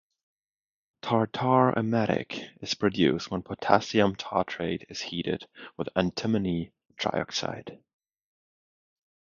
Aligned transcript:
Tartar 1.03 1.77
emetic 1.77 2.39
is 2.59 2.73
produced 2.73 3.29
when 3.29 3.43
potassium 3.43 4.15
tartrate 4.15 4.83
is 4.89 4.99
heated 4.99 5.47
with 5.77 5.89
antimony 5.95 6.71
trioxide. 6.97 7.77